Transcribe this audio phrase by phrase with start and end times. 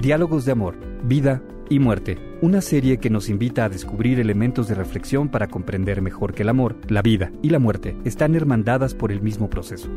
[0.00, 4.76] Diálogos de Amor, Vida y Muerte, una serie que nos invita a descubrir elementos de
[4.76, 9.10] reflexión para comprender mejor que el amor, la vida y la muerte están hermandadas por
[9.10, 9.90] el mismo proceso.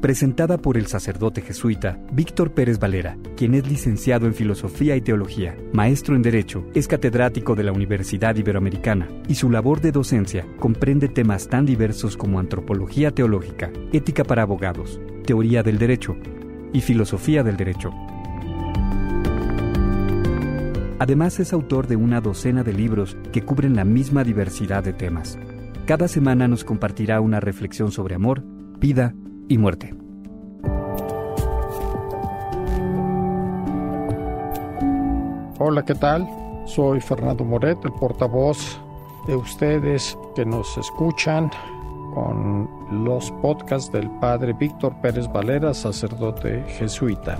[0.00, 5.56] Presentada por el sacerdote jesuita Víctor Pérez Valera, quien es licenciado en Filosofía y Teología,
[5.72, 11.08] maestro en Derecho, es catedrático de la Universidad Iberoamericana y su labor de docencia comprende
[11.08, 16.16] temas tan diversos como antropología teológica, ética para abogados, teoría del derecho
[16.72, 17.92] y filosofía del derecho.
[20.98, 25.38] Además es autor de una docena de libros que cubren la misma diversidad de temas.
[25.86, 28.44] Cada semana nos compartirá una reflexión sobre amor,
[28.78, 29.14] vida
[29.48, 29.94] y muerte.
[35.58, 36.28] Hola, ¿qué tal?
[36.66, 38.80] Soy Fernando Moret, el portavoz
[39.26, 41.50] de ustedes que nos escuchan
[42.14, 42.68] con
[43.04, 47.38] los podcasts del padre Víctor Pérez Valera, sacerdote jesuita.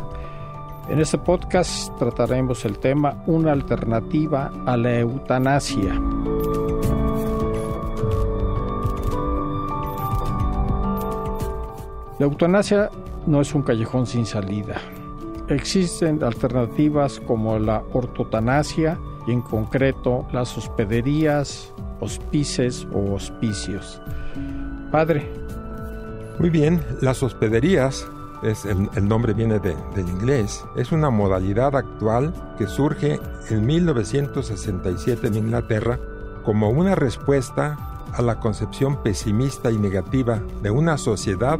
[0.88, 5.95] En este podcast trataremos el tema Una alternativa a la eutanasia.
[12.19, 12.91] La eutanasia
[13.27, 14.80] no es un callejón sin salida.
[15.48, 24.02] Existen alternativas como la ortotanasia y en concreto las hospederías, hospices o hospicios.
[24.91, 25.30] Padre.
[26.38, 28.08] Muy bien, las hospederías
[28.42, 35.34] es el, nombre viene del inglés, es una modalidad actual que surge en 1967 en
[35.36, 35.98] Inglaterra
[36.44, 37.77] como una respuesta
[38.14, 41.58] a la concepción pesimista y negativa de una sociedad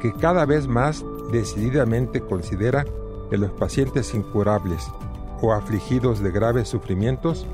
[0.00, 2.84] que cada vez más decididamente considera
[3.30, 4.86] que los pacientes incurables
[5.40, 7.46] o afligidos de graves sufrimientos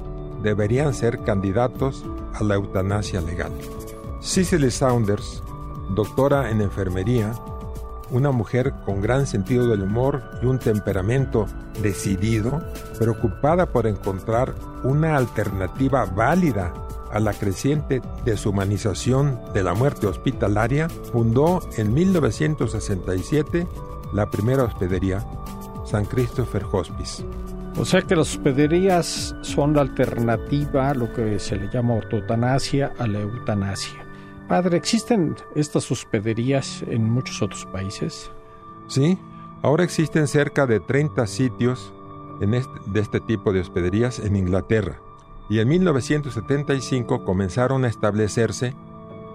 [0.42, 3.52] deberían ser candidatos a la eutanasia legal.
[4.26, 5.40] Cicely Saunders,
[5.90, 7.32] doctora en enfermería,
[8.10, 11.46] una mujer con gran sentido del humor y un temperamento
[11.80, 12.60] decidido,
[12.98, 14.52] preocupada por encontrar
[14.82, 16.74] una alternativa válida
[17.12, 23.66] a la creciente deshumanización de la muerte hospitalaria, fundó en 1967
[24.12, 25.24] la primera hospedería,
[25.84, 27.24] San Christopher Hospice.
[27.78, 32.92] O sea que las hospederías son la alternativa a lo que se le llama ortotanasia
[32.98, 34.05] a la eutanasia.
[34.48, 38.30] Padre, ¿existen estas hospederías en muchos otros países?
[38.86, 39.18] Sí,
[39.62, 41.92] ahora existen cerca de 30 sitios
[42.38, 45.00] de este tipo de hospederías en Inglaterra
[45.48, 48.74] y en 1975 comenzaron a establecerse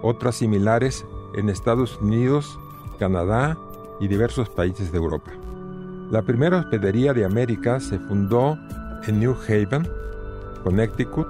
[0.02, 2.58] otras similares en Estados Unidos,
[2.98, 3.58] Canadá
[4.00, 5.32] y diversos países de Europa.
[6.10, 8.58] La primera hospedería de América se fundó
[9.06, 9.88] en New Haven,
[10.62, 11.26] Connecticut,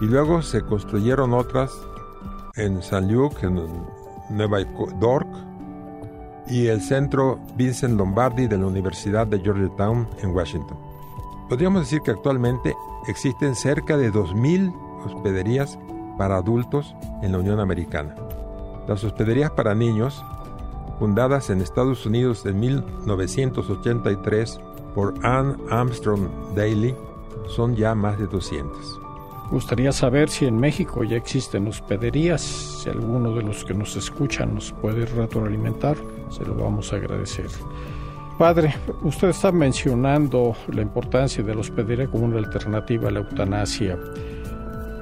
[0.00, 1.86] y luego se construyeron otras
[2.56, 3.60] en San Luke, en
[4.30, 4.60] Nueva
[5.00, 5.28] York,
[6.46, 10.78] y el centro Vincent Lombardi de la Universidad de Georgetown en Washington.
[11.48, 12.74] Podríamos decir que actualmente
[13.06, 14.74] existen cerca de 2.000
[15.06, 15.78] hospederías
[16.18, 18.14] para adultos en la Unión Americana.
[18.86, 20.24] Las hospederías para niños,
[20.98, 24.60] fundadas en Estados Unidos en 1983
[24.94, 26.94] por Anne Armstrong Daly,
[27.48, 29.03] son ya más de 200.
[29.54, 34.52] Gustaría saber si en México ya existen hospederías, si alguno de los que nos escuchan
[34.52, 35.96] nos puede retroalimentar,
[36.28, 37.46] se lo vamos a agradecer.
[38.36, 43.96] Padre, usted está mencionando la importancia de la hospedería como una alternativa a la eutanasia.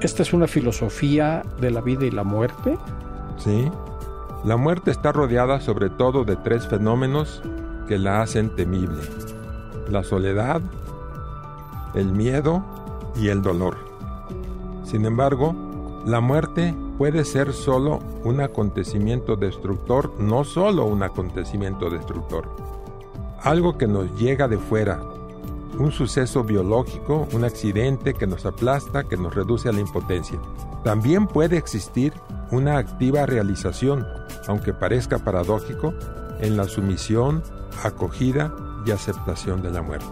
[0.01, 2.77] ¿Esta es una filosofía de la vida y la muerte?
[3.37, 3.71] Sí.
[4.43, 7.41] La muerte está rodeada sobre todo de tres fenómenos
[7.87, 9.01] que la hacen temible.
[9.89, 10.61] La soledad,
[11.95, 12.63] el miedo
[13.15, 13.92] y el dolor.
[14.93, 15.55] Sin embargo,
[16.05, 22.47] la muerte puede ser solo un acontecimiento destructor, no solo un acontecimiento destructor.
[23.41, 25.01] Algo que nos llega de fuera,
[25.79, 30.37] un suceso biológico, un accidente que nos aplasta, que nos reduce a la impotencia.
[30.83, 32.13] También puede existir
[32.51, 34.05] una activa realización,
[34.47, 35.95] aunque parezca paradójico,
[36.39, 37.41] en la sumisión,
[37.83, 38.53] acogida
[38.85, 40.05] y aceptación de la muerte.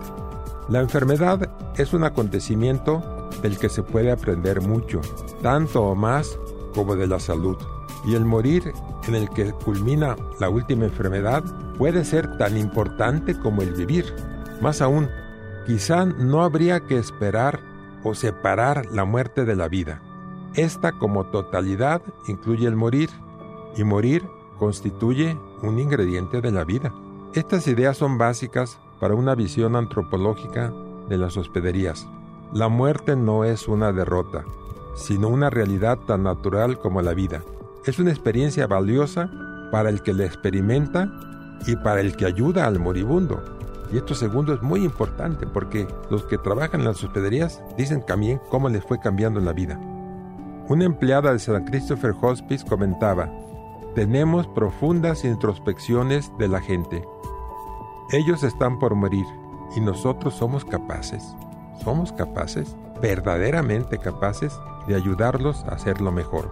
[0.70, 5.02] La enfermedad es un acontecimiento del que se puede aprender mucho,
[5.42, 6.38] tanto o más
[6.74, 7.58] como de la salud.
[8.06, 8.74] Y el morir
[9.08, 11.44] en el que culmina la última enfermedad
[11.78, 14.06] puede ser tan importante como el vivir.
[14.62, 15.10] Más aún,
[15.66, 17.60] quizá no habría que esperar
[18.04, 20.02] o separar la muerte de la vida.
[20.56, 23.10] Esta como totalidad incluye el morir
[23.78, 24.28] y morir
[24.58, 26.94] constituye un ingrediente de la vida.
[27.34, 30.74] Estas ideas son básicas para una visión antropológica
[31.08, 32.08] de las hospederías.
[32.54, 34.44] La muerte no es una derrota,
[34.94, 37.44] sino una realidad tan natural como la vida.
[37.86, 39.32] Es una experiencia valiosa
[39.72, 41.10] para el que la experimenta
[41.66, 43.42] y para el que ayuda al moribundo.
[43.94, 48.42] Y esto segundo es muy importante porque los que trabajan en las hospederías dicen también
[48.50, 49.80] cómo les fue cambiando la vida.
[50.68, 53.30] Una empleada de San Christopher Hospice comentaba,
[53.96, 57.06] tenemos profundas introspecciones de la gente.
[58.12, 59.26] Ellos están por morir
[59.76, 61.34] y nosotros somos capaces,
[61.84, 66.50] somos capaces, verdaderamente capaces de ayudarlos a hacerlo mejor.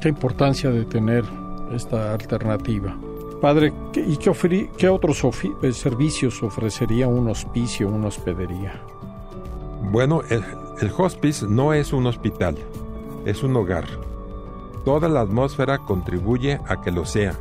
[0.00, 1.24] Qué importancia de tener
[1.72, 2.96] esta alternativa.
[3.40, 5.22] Padre, ¿y qué, qué otros
[5.62, 8.80] eh, servicios ofrecería un hospicio, una hospedería?
[9.90, 10.42] Bueno, el,
[10.80, 12.56] el hospice no es un hospital,
[13.24, 13.84] es un hogar.
[14.84, 17.34] Toda la atmósfera contribuye a que lo sea.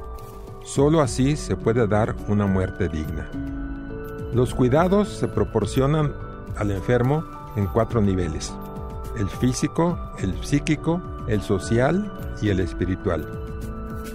[0.64, 3.30] Solo así se puede dar una muerte digna.
[4.34, 6.14] Los cuidados se proporcionan
[6.58, 7.24] al enfermo
[7.56, 8.54] en cuatro niveles.
[9.18, 12.12] El físico, el psíquico, el social
[12.42, 13.28] y el espiritual.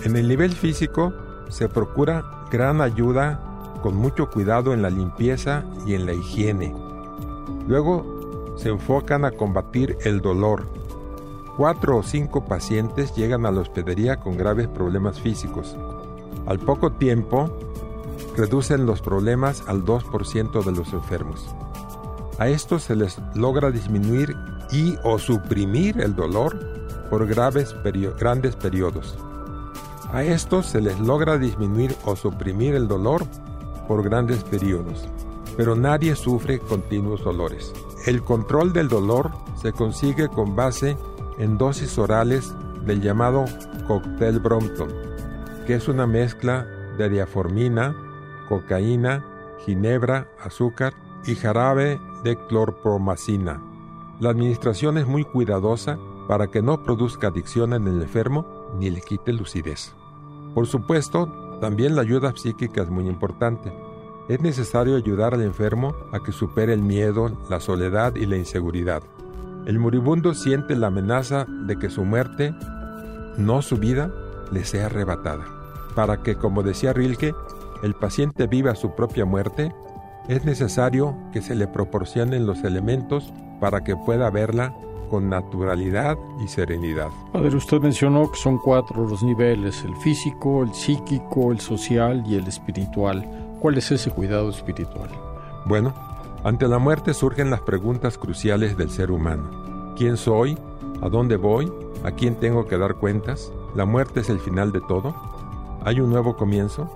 [0.05, 1.13] En el nivel físico
[1.49, 3.41] se procura gran ayuda
[3.83, 6.75] con mucho cuidado en la limpieza y en la higiene.
[7.67, 10.67] Luego se enfocan a combatir el dolor.
[11.57, 15.77] Cuatro o cinco pacientes llegan a la hospedería con graves problemas físicos.
[16.47, 17.51] Al poco tiempo,
[18.37, 21.55] reducen los problemas al 2% de los enfermos.
[22.41, 24.35] A estos se les logra disminuir
[24.73, 26.59] y o suprimir el dolor
[27.11, 27.77] por graves
[28.19, 29.19] grandes periodos.
[30.11, 33.27] A estos se les logra disminuir o suprimir el dolor
[33.87, 35.07] por grandes periodos,
[35.55, 37.75] pero nadie sufre continuos dolores.
[38.07, 40.97] El control del dolor se consigue con base
[41.39, 42.55] en dosis orales
[42.87, 43.45] del llamado
[43.87, 44.89] cóctel Brompton,
[45.67, 46.67] que es una mezcla
[46.97, 47.95] de diaformina,
[48.49, 49.27] cocaína,
[49.67, 50.95] ginebra, azúcar
[51.27, 53.63] y jarabe de clorpromacina.
[54.21, 58.47] La administración es muy cuidadosa para que no produzca adicción en el enfermo
[58.79, 59.95] ni le quite lucidez.
[60.55, 63.73] Por supuesto, también la ayuda psíquica es muy importante.
[64.29, 69.03] Es necesario ayudar al enfermo a que supere el miedo, la soledad y la inseguridad.
[69.67, 72.55] El moribundo siente la amenaza de que su muerte,
[73.37, 74.11] no su vida,
[74.53, 75.45] le sea arrebatada.
[75.95, 77.35] Para que, como decía Rilke,
[77.83, 79.75] el paciente viva su propia muerte,
[80.31, 84.73] es necesario que se le proporcionen los elementos para que pueda verla
[85.11, 87.09] con naturalidad y serenidad.
[87.33, 92.37] Padre, usted mencionó que son cuatro los niveles, el físico, el psíquico, el social y
[92.37, 93.29] el espiritual.
[93.59, 95.11] ¿Cuál es ese cuidado espiritual?
[95.67, 95.93] Bueno,
[96.45, 99.95] ante la muerte surgen las preguntas cruciales del ser humano.
[99.97, 100.57] ¿Quién soy?
[101.03, 101.73] ¿A dónde voy?
[102.05, 103.53] ¿A quién tengo que dar cuentas?
[103.75, 105.13] ¿La muerte es el final de todo?
[105.85, 106.89] ¿Hay un nuevo comienzo?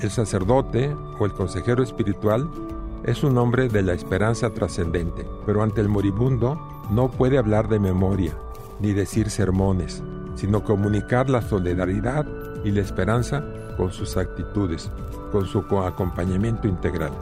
[0.00, 2.50] El sacerdote o el consejero espiritual
[3.04, 6.60] es un hombre de la esperanza trascendente, pero ante el moribundo
[6.90, 8.34] no puede hablar de memoria
[8.80, 10.02] ni decir sermones,
[10.34, 12.26] sino comunicar la solidaridad
[12.64, 13.44] y la esperanza
[13.76, 14.90] con sus actitudes,
[15.32, 17.12] con su acompañamiento integral.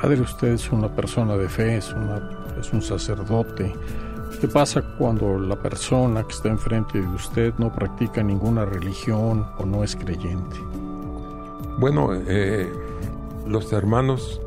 [0.00, 1.94] Padre, usted es una persona de fe, es,
[2.58, 3.74] es un sacerdote.
[4.40, 9.66] ¿Qué pasa cuando la persona que está enfrente de usted no practica ninguna religión o
[9.66, 10.56] no es creyente?
[11.78, 12.72] Bueno, eh,
[13.46, 14.40] los hermanos,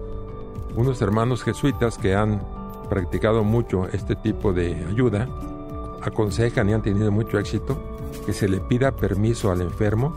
[0.75, 2.41] unos hermanos jesuitas que han
[2.89, 5.27] practicado mucho este tipo de ayuda,
[6.01, 7.77] aconsejan y han tenido mucho éxito
[8.25, 10.13] que se le pida permiso al enfermo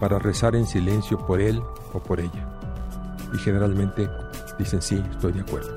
[0.00, 1.62] para rezar en silencio por él
[1.92, 2.48] o por ella.
[3.32, 4.08] Y generalmente
[4.58, 5.74] dicen sí, estoy de acuerdo.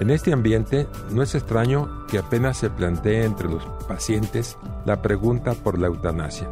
[0.00, 5.54] En este ambiente no es extraño que apenas se plantee entre los pacientes la pregunta
[5.54, 6.48] por la eutanasia.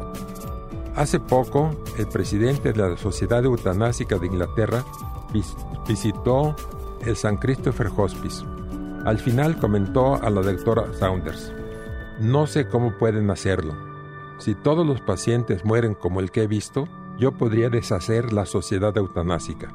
[0.95, 4.83] Hace poco, el presidente de la Sociedad Eutanásica de Inglaterra
[5.87, 6.55] visitó
[7.05, 8.43] el San Christopher Hospice
[9.05, 11.51] al final comentó a la doctora Saunders,
[12.19, 13.73] no sé cómo pueden hacerlo.
[14.37, 18.95] Si todos los pacientes mueren como el que he visto, yo podría deshacer la sociedad
[18.95, 19.73] eutanásica.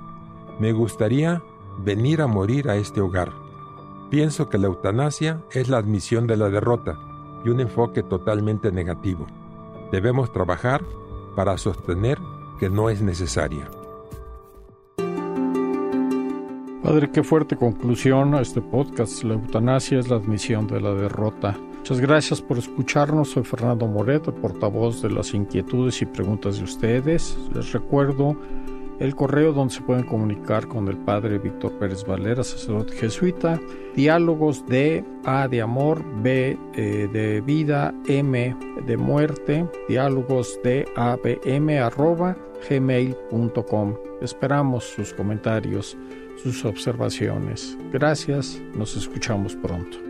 [0.60, 1.42] Me gustaría
[1.78, 3.32] venir a morir a este hogar.
[4.10, 6.96] Pienso que la eutanasia es la admisión de la derrota
[7.44, 9.26] y un enfoque totalmente negativo.
[9.90, 10.84] Debemos trabajar
[11.34, 12.18] para sostener
[12.60, 13.68] que no es necesaria.
[16.86, 19.24] Padre, qué fuerte conclusión a este podcast.
[19.24, 21.58] La eutanasia es la admisión de la derrota.
[21.78, 23.30] Muchas gracias por escucharnos.
[23.30, 27.36] Soy Fernando Moreto, portavoz de las inquietudes y preguntas de ustedes.
[27.52, 28.36] Les recuerdo
[29.00, 33.60] el correo donde se pueden comunicar con el Padre Víctor Pérez Valera, sacerdote jesuita.
[33.96, 39.68] Diálogos de A de amor, B eh, de vida, M de muerte.
[39.88, 42.36] Diálogos de ABM arroba
[42.68, 43.96] gmail.com.
[44.20, 45.96] Esperamos sus comentarios
[46.42, 47.76] sus observaciones.
[47.92, 50.05] Gracias, nos escuchamos pronto.